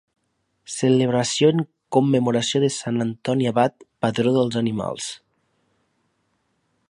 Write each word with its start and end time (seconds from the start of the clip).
Celebració 0.75 1.49
en 1.55 1.59
commemoració 1.97 2.63
de 2.63 2.71
Sant 2.77 2.97
Antoni 3.05 3.51
Abat, 3.51 3.87
patró 4.07 4.35
dels 4.39 4.59
animals. 4.65 5.11